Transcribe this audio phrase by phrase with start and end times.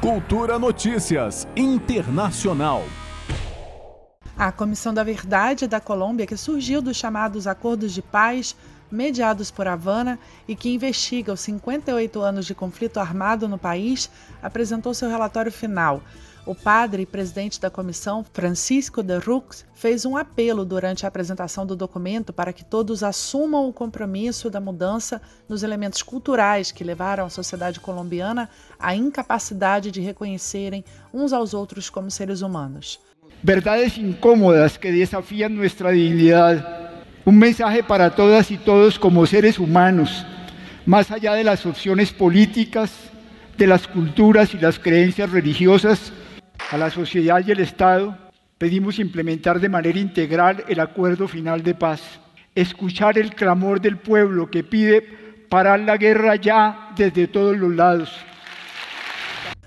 [0.00, 2.84] Cultura Notícias Internacional.
[4.36, 8.54] A Comissão da Verdade da Colômbia, que surgiu dos chamados Acordos de Paz,
[8.88, 10.16] mediados por Havana
[10.46, 14.08] e que investiga os 58 anos de conflito armado no país,
[14.40, 16.00] apresentou seu relatório final.
[16.48, 21.66] O padre e presidente da comissão, Francisco de Rux, fez um apelo durante a apresentação
[21.66, 27.26] do documento para que todos assumam o compromisso da mudança nos elementos culturais que levaram
[27.26, 30.82] a sociedade colombiana à incapacidade de reconhecerem
[31.12, 32.98] uns aos outros como seres humanos.
[33.44, 36.64] Verdades incômodas que desafiam nossa dignidade.
[37.26, 40.24] Um mensaje para todas e todos como seres humanos,
[40.86, 41.60] mais allá de las
[42.12, 42.90] políticas,
[43.58, 46.10] de las culturas y las creencias religiosas
[46.70, 48.14] A la sociedad y el Estado
[48.58, 52.02] pedimos implementar de manera integral el acuerdo final de paz,
[52.54, 55.00] escuchar el clamor del pueblo que pide
[55.48, 58.10] parar la guerra ya desde todos los lados.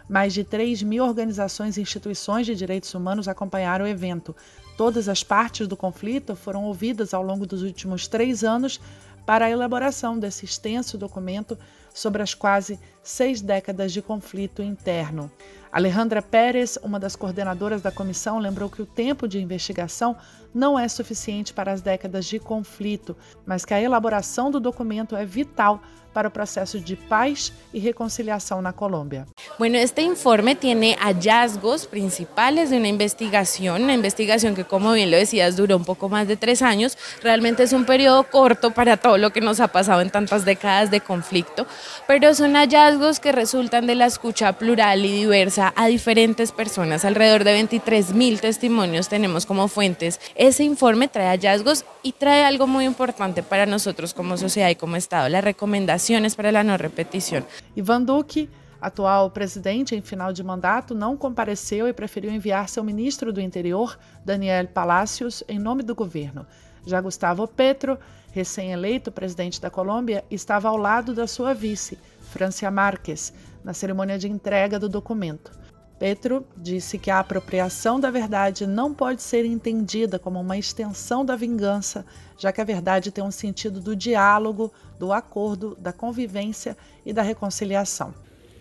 [0.08, 4.35] Mais de 3 mil organizações e instituições de direitos humanos acompanharam o evento.
[4.77, 8.79] Todas as partes do conflito foram ouvidas ao longo dos últimos três anos
[9.26, 11.57] para a elaboração desse extenso documento
[11.94, 15.32] sobre as quase seis décadas de conflito interno.
[15.72, 20.18] Alejandra Pérez, uma das coordenadoras da comissão, lembrou que o tempo de investigação
[20.54, 25.26] não é suficiente para as décadas de conflito, mas que a elaboração do documento é
[25.26, 25.82] vital
[26.14, 29.26] para o proceso de paz y reconciliación en Colombia.
[29.58, 35.18] Bueno, este informe tiene hallazgos principales de una investigación, una investigación que como bien lo
[35.18, 39.18] decías duró un poco más de tres años, realmente es un periodo corto para todo
[39.18, 41.66] lo que nos ha pasado en tantas décadas de conflicto,
[42.07, 47.43] pero son hallazgos que resultan de la escucha plural y diversa a diferentes personas, alrededor
[47.43, 50.20] de 23 mil testimonios tenemos como fuentes.
[50.35, 54.96] Ese informe trae hallazgos y trae algo muy importante para nosotros como sociedad y como
[54.96, 57.43] Estado, la recomendación para a não repetição.
[57.76, 63.32] Ivan Duque, atual presidente em final de mandato, não compareceu e preferiu enviar seu ministro
[63.32, 66.45] do Interior, Daniel Palacios, em nome do governo.
[66.86, 67.97] Já Gustavo Petro,
[68.31, 71.97] recém-eleito presidente da Colômbia, estava ao lado da sua vice,
[72.31, 73.34] Francia Marques,
[73.64, 75.52] na cerimônia de entrega do documento.
[76.00, 81.36] Petro disse que a apropriação da verdade não pode ser entendida como uma extensão da
[81.36, 82.03] vingança,
[82.40, 86.75] já que a verdade tem um sentido do diálogo, do acordo, da convivência
[87.06, 88.16] e da reconciliação.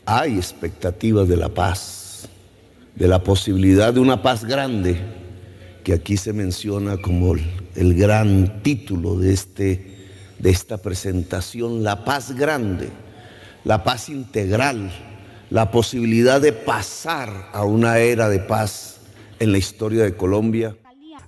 [0.04, 2.28] Há expectativa de la paz,
[2.94, 5.02] de la posibilidad de una paz grande,
[5.82, 9.96] que aquí se menciona como el gran título de, este,
[10.38, 12.88] de esta presentación, la paz grande,
[13.64, 14.90] la paz integral
[15.50, 19.00] la posibilidad de passar a uma era de paz
[19.40, 20.76] na história de Colômbia.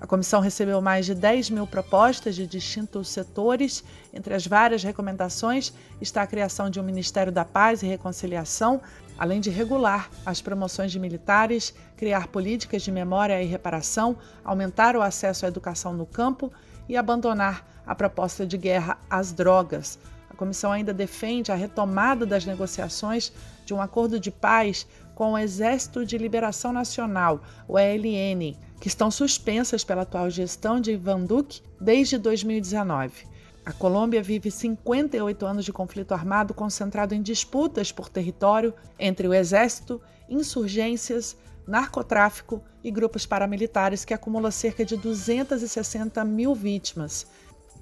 [0.03, 3.85] A comissão recebeu mais de 10 mil propostas de distintos setores.
[4.13, 8.81] Entre as várias recomendações está a criação de um Ministério da Paz e Reconciliação,
[9.17, 15.03] além de regular as promoções de militares, criar políticas de memória e reparação, aumentar o
[15.03, 16.53] acesso à educação no campo
[16.89, 20.01] e abandonar a proposta de guerra às drogas.
[20.29, 23.33] A comissão ainda defende a retomada das negociações
[23.65, 29.13] de um acordo de paz com o Exército de Liberação Nacional, o ELN, que estão
[29.13, 33.29] suspensas pela atual gestão de Ivan Duque desde 2019.
[33.65, 39.33] A Colômbia vive 58 anos de conflito armado concentrado em disputas por território entre o
[39.33, 47.29] exército, insurgências, narcotráfico e grupos paramilitares que acumula cerca de 260 mil vítimas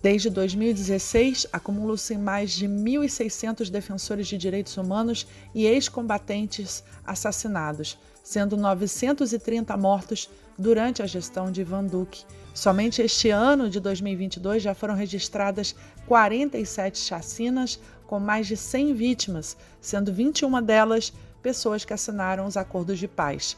[0.03, 7.99] Desde 2016, acumulam-se mais de 1.600 defensores de direitos humanos e ex-combatentes assassinados,
[8.31, 12.25] sendo 930 mortos durante a gestão de Van Duque.
[12.55, 15.75] Somente este ano de 2022 já foram registradas
[16.07, 23.01] 47 chacinas com mais de 100 vítimas, sendo 21 delas pessoas que assinaram os acordos
[23.01, 23.57] de paz.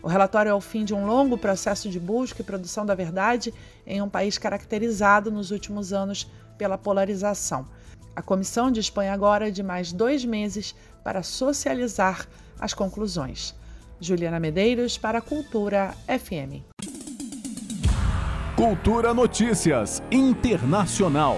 [0.00, 3.52] O relatório é o fim de um longo processo de busca e produção da verdade
[3.84, 7.66] em um país caracterizado nos últimos anos pela polarização.
[8.14, 13.52] A comissão dispõe agora de mais dois meses para socializar as conclusões.
[14.00, 16.62] Juliana Medeiros para a Cultura FM.
[18.56, 21.36] Cultura Notícias Internacional.